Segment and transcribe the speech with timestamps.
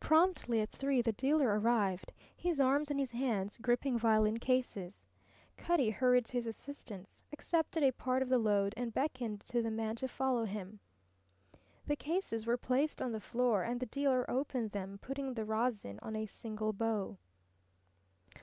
[0.00, 5.04] Promptly at three the dealer arrived, his arms and his hands gripping violin cases.
[5.58, 9.70] Cutty hurried to his assistance, accepted a part of the load, and beckoned to the
[9.70, 10.80] man to follow him.
[11.86, 15.98] The cases were placed on the floor, and the dealer opened them, putting the rosin
[16.00, 17.18] on a single bow.